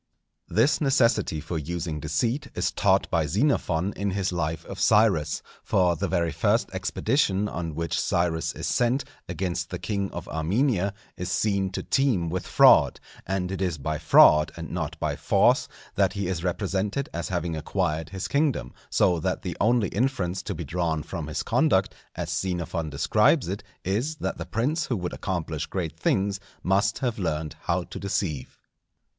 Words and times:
This 0.47 0.81
necessity 0.81 1.39
for 1.39 1.59
using 1.59 1.99
deceit 1.99 2.47
is 2.55 2.71
taught 2.71 3.07
by 3.11 3.27
Xenophon 3.27 3.93
in 3.93 4.09
his 4.09 4.31
life 4.31 4.65
of 4.65 4.79
Cyrus; 4.79 5.43
for 5.63 5.95
the 5.95 6.07
very 6.07 6.31
first 6.31 6.71
expedition 6.73 7.47
on 7.47 7.75
which 7.75 7.99
Cyrus 8.01 8.51
is 8.53 8.65
sent, 8.65 9.03
against 9.29 9.69
the 9.69 9.77
King 9.77 10.09
of 10.11 10.27
Armenia, 10.27 10.95
is 11.17 11.29
seen 11.31 11.69
to 11.73 11.83
teem 11.83 12.29
with 12.31 12.47
fraud; 12.47 12.99
and 13.27 13.51
it 13.51 13.61
is 13.61 13.77
by 13.77 13.99
fraud, 13.99 14.51
and 14.57 14.71
not 14.71 14.99
by 14.99 15.15
force, 15.15 15.67
that 15.93 16.13
he 16.13 16.25
is 16.27 16.43
represented 16.43 17.07
as 17.13 17.29
having 17.29 17.55
acquired 17.55 18.09
his 18.09 18.27
kingdom; 18.27 18.73
so 18.89 19.19
that 19.19 19.43
the 19.43 19.55
only 19.61 19.89
inference 19.89 20.41
to 20.41 20.55
be 20.55 20.63
drawn 20.63 21.03
from 21.03 21.27
his 21.27 21.43
conduct, 21.43 21.93
as 22.15 22.31
Xenophon 22.31 22.89
describes 22.89 23.47
it, 23.47 23.61
is, 23.83 24.15
that 24.15 24.39
the 24.39 24.47
prince 24.47 24.87
who 24.87 24.97
would 24.97 25.13
accomplish 25.13 25.67
great 25.67 25.95
things 25.95 26.39
must 26.63 26.97
have 26.97 27.19
learned 27.19 27.55
how 27.67 27.83
to 27.83 27.99
deceive. 27.99 28.57